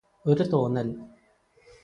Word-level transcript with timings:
ഒരു 0.25 0.43
തോന്നല് 0.43 0.93